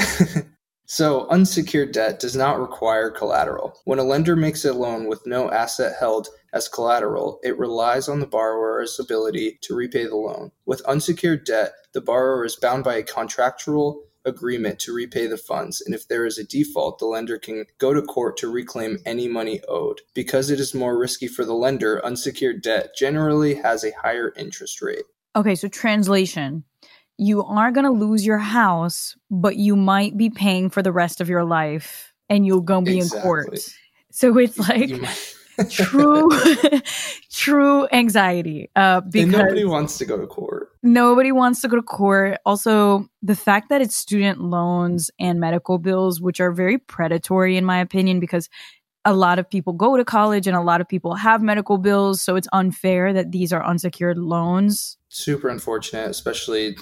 [0.90, 3.78] So, unsecured debt does not require collateral.
[3.84, 8.20] When a lender makes a loan with no asset held as collateral, it relies on
[8.20, 10.50] the borrower's ability to repay the loan.
[10.64, 15.80] With unsecured debt, the borrower is bound by a contractual agreement to repay the funds,
[15.80, 19.26] and if there is a default, the lender can go to court to reclaim any
[19.26, 20.02] money owed.
[20.14, 24.80] Because it is more risky for the lender, unsecured debt generally has a higher interest
[24.80, 25.04] rate.
[25.34, 26.64] Okay, so translation
[27.18, 31.20] you are going to lose your house, but you might be paying for the rest
[31.20, 33.18] of your life and you'll go be exactly.
[33.18, 33.58] in court.
[34.10, 34.90] So it's like
[35.70, 36.28] true,
[37.30, 38.70] true anxiety.
[38.76, 40.70] Uh, because and nobody wants to go to court.
[40.82, 42.38] Nobody wants to go to court.
[42.44, 47.64] Also, the fact that it's student loans and medical bills, which are very predatory, in
[47.64, 48.48] my opinion, because
[49.04, 52.20] a lot of people go to college and a lot of people have medical bills.
[52.20, 54.98] So it's unfair that these are unsecured loans.
[55.08, 56.76] Super unfortunate, especially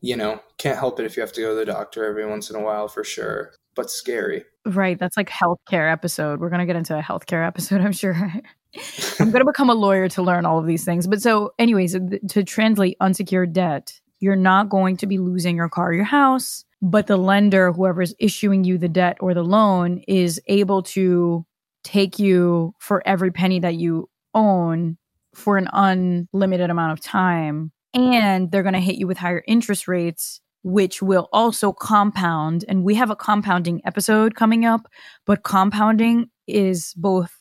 [0.00, 2.50] you know, can't help it if you have to go to the doctor every once
[2.50, 4.44] in a while for sure, but scary.
[4.68, 4.98] Right.
[4.98, 6.40] That's like healthcare episode.
[6.40, 8.14] We're going to get into a healthcare episode, I'm sure.
[8.14, 11.06] I'm going to become a lawyer to learn all of these things.
[11.06, 11.96] But so, anyways,
[12.28, 17.06] to translate unsecured debt, you're not going to be losing your car your house, but
[17.06, 21.46] the lender, whoever's issuing you the debt or the loan, is able to
[21.82, 24.98] take you for every penny that you own
[25.34, 29.88] for an unlimited amount of time and they're going to hit you with higher interest
[29.88, 34.88] rates which will also compound and we have a compounding episode coming up
[35.24, 37.32] but compounding is both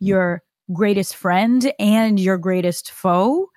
[0.00, 3.48] your greatest friend and your greatest foe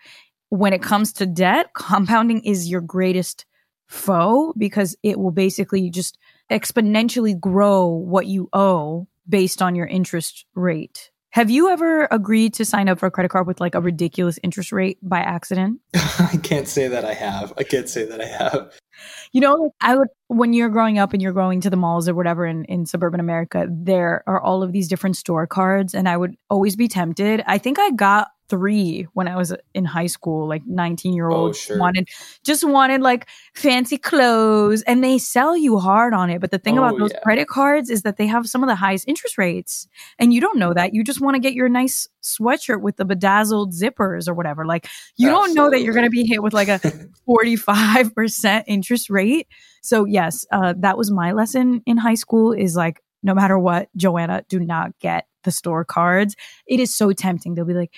[0.49, 3.45] when it comes to debt compounding is your greatest
[3.87, 6.17] foe because it will basically just
[6.51, 12.65] exponentially grow what you owe based on your interest rate have you ever agreed to
[12.65, 15.79] sign up for a credit card with like a ridiculous interest rate by accident?
[15.93, 17.53] I can't say that I have.
[17.57, 18.73] I can't say that I have.
[19.31, 22.15] You know, I would when you're growing up and you're going to the malls or
[22.15, 26.17] whatever in, in suburban America, there are all of these different store cards and I
[26.17, 27.43] would always be tempted.
[27.47, 31.57] I think I got three when I was in high school, like 19 year olds
[31.57, 31.79] oh, sure.
[31.79, 32.09] wanted,
[32.43, 36.41] just wanted like fancy clothes and they sell you hard on it.
[36.41, 37.21] But the thing oh, about those yeah.
[37.21, 39.87] credit cards is that they have some of the highest interest rates
[40.19, 40.93] and you don't know that.
[40.93, 44.65] You just want to get your nice sweatshirt with the bedazzled zippers or whatever.
[44.65, 45.47] Like you Absolutely.
[45.47, 46.79] don't know that you're going to be hit with like a
[47.29, 49.47] 45% interest rate.
[49.81, 53.89] So yes, uh, that was my lesson in high school is like, no matter what,
[53.95, 56.35] Joanna, do not get the store cards,
[56.67, 57.55] it is so tempting.
[57.55, 57.93] They'll be like,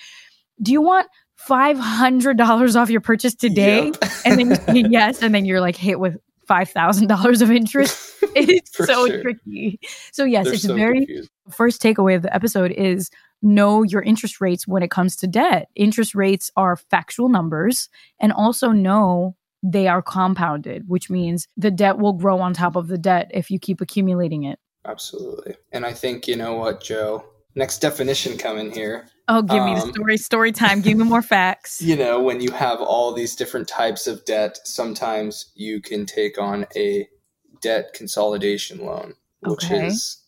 [0.62, 1.08] "Do you want
[1.48, 3.96] $500 off your purchase today?" Yep.
[4.24, 6.16] and then you say yes, and then you're like hit with
[6.48, 8.06] $5,000 of interest.
[8.36, 9.22] It's so sure.
[9.22, 9.80] tricky.
[10.12, 11.30] So yes, They're it's so very confused.
[11.50, 13.10] first takeaway of the episode is
[13.42, 15.68] know your interest rates when it comes to debt.
[15.74, 17.88] Interest rates are factual numbers
[18.20, 22.86] and also know they are compounded, which means the debt will grow on top of
[22.86, 24.60] the debt if you keep accumulating it.
[24.84, 25.56] Absolutely.
[25.72, 27.24] And I think, you know what, Jo?
[27.54, 29.08] Next definition coming here.
[29.28, 30.80] Oh, give um, me the um, story, story time.
[30.80, 31.80] Give me more facts.
[31.90, 36.40] You know, when you have all these different types of debt, sometimes you can take
[36.40, 37.08] on a
[37.60, 39.86] debt consolidation loan, which okay.
[39.86, 40.22] is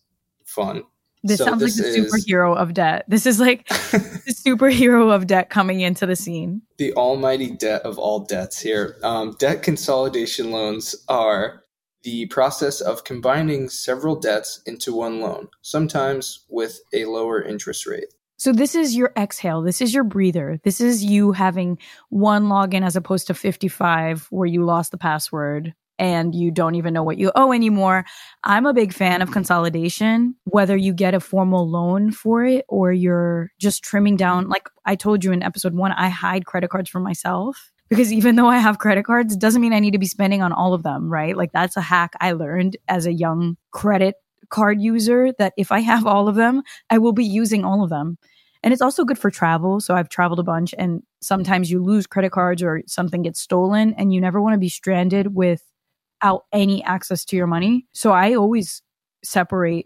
[0.45, 0.83] fun.
[1.25, 3.05] This so sounds this like the is, superhero of debt.
[3.07, 6.63] This is like the superhero of debt coming into the scene.
[6.79, 8.97] The almighty debt of all debts here.
[9.05, 11.62] Um, debt consolidation loans are
[12.03, 18.13] the process of combining several debts into one loan, sometimes with a lower interest rate.
[18.37, 19.63] So this is your exhale.
[19.63, 20.59] This is your breather.
[20.65, 25.75] This is you having one login as opposed to 55 where you lost the password
[25.99, 28.05] and you don't even know what you owe anymore.
[28.43, 32.93] I'm a big fan of consolidation, whether you get a formal loan for it or
[32.93, 34.49] you're just trimming down.
[34.49, 38.37] Like I told you in episode one, I hide credit cards for myself because even
[38.37, 40.73] though I have credit cards, it doesn't mean I need to be spending on all
[40.73, 41.37] of them, right?
[41.37, 44.15] Like that's a hack I learned as a young credit
[44.49, 47.91] card user that if I have all of them, I will be using all of
[47.91, 48.17] them.
[48.63, 49.79] And it's also good for travel.
[49.79, 53.93] So I've traveled a bunch and sometimes you lose credit cards or something gets stolen
[53.99, 57.87] and you never want to be stranded without any access to your money.
[57.93, 58.81] So I always
[59.23, 59.85] separate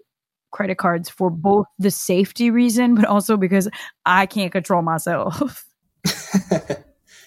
[0.52, 3.68] credit cards for both the safety reason, but also because
[4.04, 5.64] I can't control myself.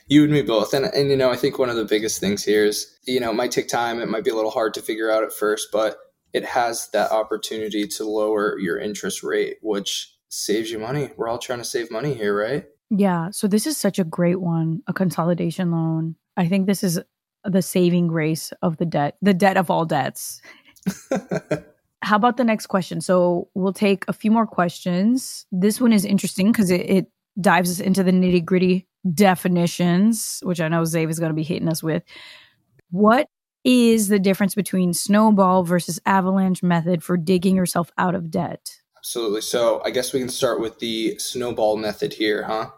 [0.09, 0.73] you and me both.
[0.73, 3.29] And, and, you know, I think one of the biggest things here is, you know,
[3.29, 4.01] it might take time.
[4.01, 5.97] It might be a little hard to figure out at first, but
[6.33, 11.11] it has that opportunity to lower your interest rate, which saves you money.
[11.15, 12.65] We're all trying to save money here, right?
[12.89, 13.29] Yeah.
[13.31, 16.15] So this is such a great one, a consolidation loan.
[16.35, 16.99] I think this is
[17.43, 20.41] the saving grace of the debt, the debt of all debts.
[22.01, 23.01] How about the next question?
[23.01, 25.45] So we'll take a few more questions.
[25.51, 30.61] This one is interesting because it, it dives us into the nitty gritty definitions, which
[30.61, 32.03] I know Zave is going to be hitting us with.
[32.91, 33.27] What
[33.63, 38.79] is the difference between snowball versus avalanche method for digging yourself out of debt?
[38.97, 39.41] Absolutely.
[39.41, 42.69] So I guess we can start with the snowball method here, huh?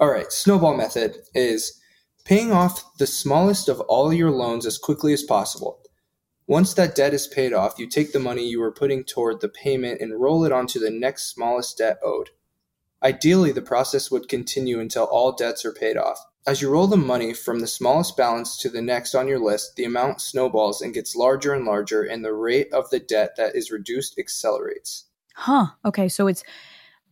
[0.00, 0.30] All right.
[0.32, 1.80] Snowball method is
[2.24, 5.80] paying off the smallest of all your loans as quickly as possible.
[6.46, 9.48] Once that debt is paid off, you take the money you were putting toward the
[9.48, 12.30] payment and roll it onto the next smallest debt owed.
[13.02, 16.24] Ideally, the process would continue until all debts are paid off.
[16.46, 19.76] As you roll the money from the smallest balance to the next on your list,
[19.76, 23.54] the amount snowballs and gets larger and larger, and the rate of the debt that
[23.54, 25.06] is reduced accelerates.
[25.34, 25.66] Huh.
[25.84, 26.08] Okay.
[26.08, 26.42] So it's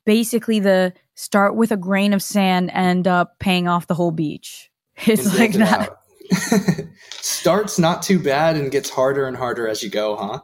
[0.05, 4.71] basically the start with a grain of sand, end up paying off the whole beach.
[5.07, 5.97] It's like that.
[7.11, 10.41] Starts not too bad and gets harder and harder as you go, huh?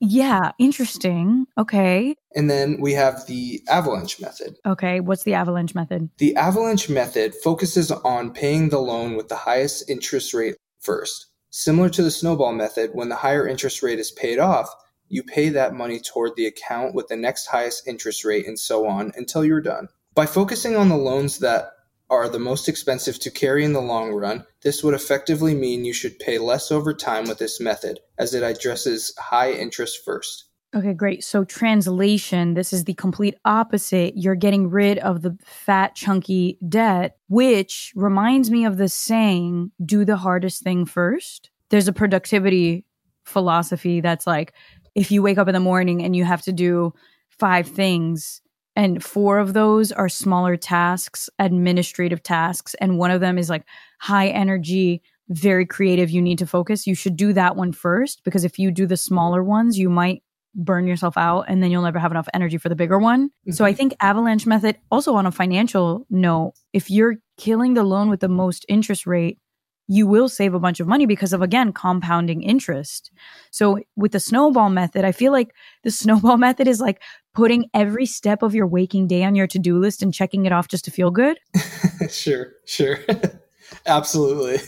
[0.00, 1.46] Yeah, interesting.
[1.56, 2.16] Okay.
[2.34, 4.56] And then we have the avalanche method.
[4.66, 6.10] Okay, what's the avalanche method?
[6.18, 11.26] The avalanche method focuses on paying the loan with the highest interest rate first.
[11.50, 14.68] Similar to the snowball method, when the higher interest rate is paid off,
[15.08, 18.86] you pay that money toward the account with the next highest interest rate and so
[18.86, 19.88] on until you're done.
[20.14, 21.70] By focusing on the loans that
[22.08, 25.92] are the most expensive to carry in the long run, this would effectively mean you
[25.92, 30.44] should pay less over time with this method, as it addresses high interest first.
[30.74, 31.24] Okay, great.
[31.24, 34.14] So, translation this is the complete opposite.
[34.16, 40.04] You're getting rid of the fat, chunky debt, which reminds me of the saying, do
[40.04, 41.50] the hardest thing first.
[41.70, 42.84] There's a productivity
[43.24, 44.52] philosophy that's like,
[44.94, 46.92] if you wake up in the morning and you have to do
[47.30, 48.42] five things,
[48.76, 53.64] and four of those are smaller tasks, administrative tasks, and one of them is like
[54.00, 56.86] high energy, very creative, you need to focus.
[56.86, 60.22] You should do that one first because if you do the smaller ones, you might
[60.54, 63.28] burn yourself out and then you'll never have enough energy for the bigger one.
[63.28, 63.52] Mm-hmm.
[63.52, 63.76] So I mm-hmm.
[63.76, 68.28] think avalanche method also on a financial note, if you're killing the loan with the
[68.28, 69.38] most interest rate,
[69.88, 73.10] you will save a bunch of money because of again compounding interest.
[73.50, 77.02] So with the snowball method, I feel like the snowball method is like
[77.34, 80.68] putting every step of your waking day on your to-do list and checking it off
[80.68, 81.38] just to feel good.
[82.10, 82.98] sure, sure.
[83.86, 84.58] Absolutely.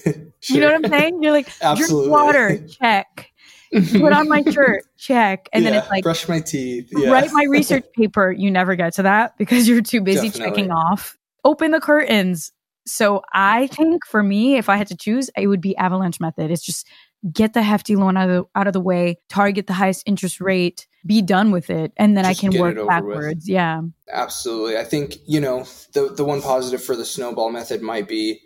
[0.40, 0.54] Sure.
[0.54, 1.22] You know what I'm saying?
[1.22, 2.08] You're like Absolutely.
[2.08, 3.32] drink water, check.
[3.70, 5.48] Put on my shirt, check.
[5.52, 6.88] And yeah, then it's like brush my teeth.
[6.90, 7.10] Yeah.
[7.10, 8.32] Write my research paper.
[8.32, 10.50] You never get to that because you're too busy Definitely.
[10.50, 11.18] checking off.
[11.44, 12.52] Open the curtains
[12.88, 16.50] so I think for me, if I had to choose, it would be avalanche method.
[16.50, 16.86] It's just
[17.32, 20.40] get the hefty loan out of the, out of the way, target the highest interest
[20.40, 23.44] rate, be done with it and then Just I can work backwards.
[23.44, 23.48] with.
[23.48, 23.82] Yeah.
[24.12, 24.76] Absolutely.
[24.76, 28.40] I think, you know, the the one positive for the snowball method might be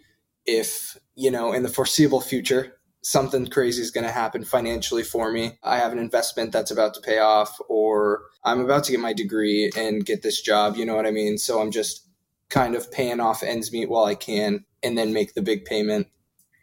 [0.47, 2.75] if, you know, in the foreseeable future
[3.05, 5.59] something crazy is going to happen financially for me.
[5.63, 9.13] I have an investment that's about to pay off or I'm about to get my
[9.13, 11.37] degree and get this job, you know what I mean?
[11.37, 12.09] So I'm just
[12.53, 16.07] kind of paying off ends meet while I can and then make the big payment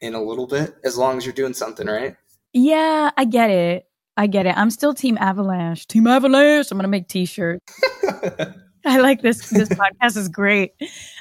[0.02, 2.16] in a little bit as long as you're doing something, right?
[2.54, 3.88] Yeah, I get it.
[4.16, 4.56] I get it.
[4.58, 5.88] I'm still Team Avalanche.
[5.88, 6.72] Team Avalanche.
[6.72, 7.66] I'm gonna make T-shirts.
[8.86, 9.50] I like this.
[9.50, 10.74] This podcast is great.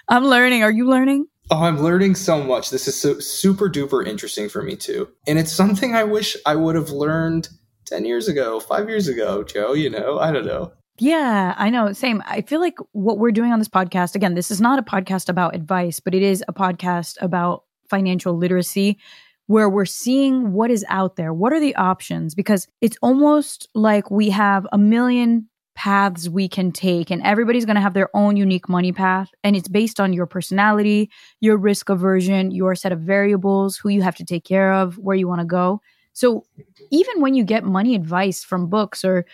[0.08, 0.62] I'm learning.
[0.62, 1.26] Are you learning?
[1.50, 2.70] Oh, I'm learning so much.
[2.70, 5.08] This is so super duper interesting for me too.
[5.26, 7.48] And it's something I wish I would have learned
[7.86, 10.18] 10 years ago, 5 years ago, Jo, you know.
[10.18, 10.72] I don't know.
[10.98, 11.92] Yeah, I know.
[11.92, 12.22] Same.
[12.26, 15.28] I feel like what we're doing on this podcast, again, this is not a podcast
[15.28, 18.98] about advice, but it is a podcast about financial literacy
[19.46, 21.32] where we're seeing what is out there.
[21.32, 22.34] What are the options?
[22.34, 27.76] Because it's almost like we have a million paths we can take and everybody's going
[27.76, 31.08] to have their own unique money path and it's based on your personality,
[31.40, 35.14] your risk aversion, your set of variables, who you have to take care of, where
[35.14, 35.80] you want to go.
[36.14, 36.44] So
[36.90, 39.24] even when you get money advice from books or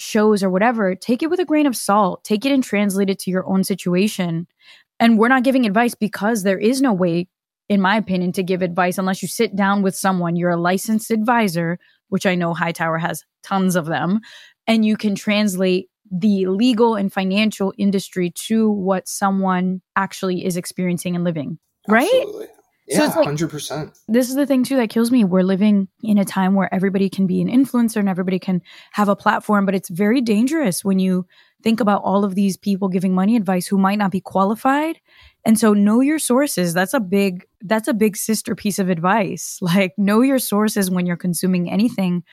[0.00, 2.24] shows or whatever, take it with a grain of salt.
[2.24, 4.46] Take it and translate it to your own situation.
[4.98, 7.28] And we're not giving advice because there is no way,
[7.68, 10.36] in my opinion, to give advice unless you sit down with someone.
[10.36, 11.78] You're a licensed advisor,
[12.08, 14.20] which I know Hightower has tons of them,
[14.66, 21.14] and you can translate the legal and financial industry to what someone actually is experiencing
[21.14, 21.58] and living.
[21.88, 22.10] Right?
[22.12, 22.46] Absolutely.
[22.90, 23.92] So Yeah, it's like- 100%.
[24.08, 25.24] this is the thing too that kills me.
[25.24, 28.62] We're living in a time where everybody can be an influencer and everybody can
[28.92, 31.26] have a platform, but it's very dangerous when you
[31.62, 34.98] think about all of these people giving money advice who might not be qualified.
[35.44, 36.74] And so know your sources.
[36.74, 39.58] That's a big that's a big sister piece of advice.
[39.62, 42.24] Like know your sources when you're consuming anything.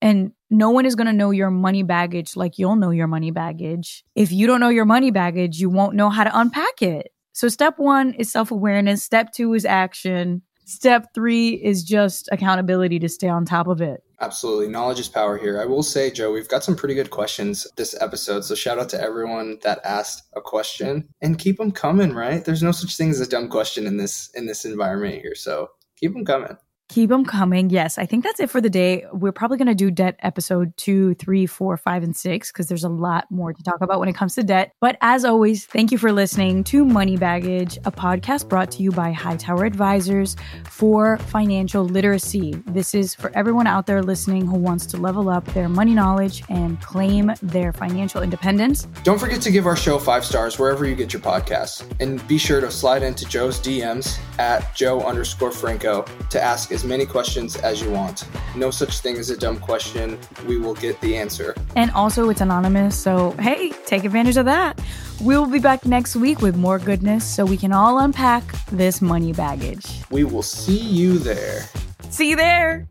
[0.00, 3.32] And no one is going to know your money baggage like you'll know your money
[3.32, 4.04] baggage.
[4.14, 7.08] If you don't know your money baggage, you won't know how to unpack it.
[7.38, 10.42] So step 1 is self-awareness, step 2 is action.
[10.64, 14.02] Step three is just accountability to stay on top of it.
[14.20, 14.66] Absolutely.
[14.66, 15.62] Knowledge is power here.
[15.62, 18.44] I will say, Jo, we've got some pretty good questions this episode.
[18.44, 22.44] So shout out to everyone that asked a question and keep them coming, right?
[22.44, 25.36] There's no such thing as a dumb question in this in this environment here.
[25.36, 26.56] So keep them coming.
[26.88, 27.68] Keep them coming.
[27.68, 29.04] Yes, I think that's it for the day.
[29.12, 32.84] We're probably going to do debt episode two, three, four, five, and six because there's
[32.84, 34.72] a lot more to talk about when it comes to debt.
[34.80, 38.90] But as always, thank you for listening to Money Baggage, a podcast brought to you
[38.90, 40.34] by Hightower Advisors
[40.64, 42.54] for financial literacy.
[42.66, 46.42] This is for everyone out there listening who wants to level up their money knowledge
[46.48, 48.88] and claim their financial independence.
[49.04, 51.84] Don't forget to give our show five stars wherever you get your podcasts.
[52.00, 56.84] And be sure to slide into Jo's DMs at Jo underscore Franco to ask as
[56.84, 58.24] many questions as you want.
[58.54, 60.16] No such thing as a dumb question.
[60.46, 61.56] We will get the answer.
[61.74, 62.96] And also, it's anonymous.
[62.96, 64.80] So, hey, take advantage of that.
[65.20, 69.32] We'll be back next week with more goodness so we can all unpack this money
[69.32, 69.86] baggage.
[70.10, 71.64] We will see you there.
[72.10, 72.86] See you there.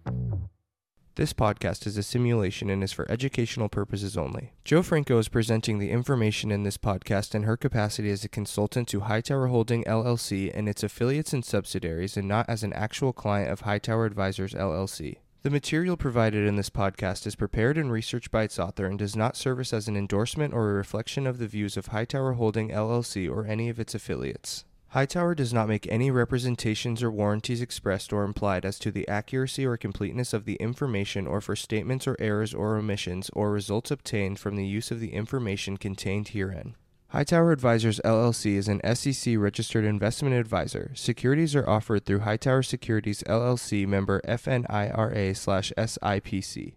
[1.18, 4.54] This podcast is a simulation and is for educational purposes only.
[4.64, 8.88] Jo Franco is presenting the information in this podcast in her capacity as a consultant
[8.90, 13.50] to Hightower Holding LLC and its affiliates and subsidiaries and not as an actual client
[13.50, 15.18] of Hightower Advisors LLC.
[15.42, 19.16] The material provided in this podcast is prepared and researched by its author and does
[19.16, 23.28] not service as an endorsement or a reflection of the views of Hightower Holding LLC
[23.28, 24.66] or any of its affiliates.
[24.98, 29.64] Hightower does not make any representations or warranties expressed or implied as to the accuracy
[29.64, 34.40] or completeness of the information or for statements or errors or omissions or results obtained
[34.40, 36.74] from the use of the information contained herein.
[37.10, 40.90] Hightower Advisors LLC is an SEC registered investment advisor.
[40.96, 46.74] Securities are offered through Hightower Securities LLC member FINRA/SIPC.